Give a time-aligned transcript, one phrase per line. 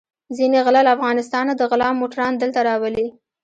[0.37, 3.07] ځينې غله له افغانستانه د غلا موټران دلته راولي.